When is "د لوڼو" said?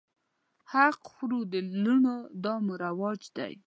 1.53-2.15